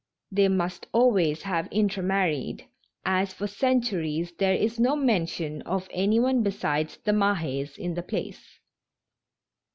They 0.31 0.47
must 0.47 0.87
always 0.93 1.43
have 1.43 1.67
intermarried, 1.67 2.65
as 3.05 3.33
for 3.35 3.45
centuries 3.45 4.31
there 4.39 4.55
is 4.55 4.79
no 4.79 4.95
mention 4.95 5.61
of 5.61 5.87
any 5.91 6.19
one 6.19 6.41
besides 6.41 6.97
the 7.03 7.11
Mahes 7.11 7.77
in 7.77 7.93
the 7.93 8.01
place. 8.01 8.57